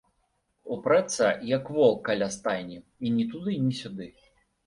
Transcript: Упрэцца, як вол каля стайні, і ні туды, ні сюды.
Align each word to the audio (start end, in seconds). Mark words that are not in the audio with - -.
Упрэцца, 0.75 1.27
як 1.49 1.67
вол 1.75 1.93
каля 2.09 2.29
стайні, 2.37 2.79
і 3.05 3.11
ні 3.17 3.25
туды, 3.35 3.51
ні 3.67 3.73
сюды. 3.81 4.07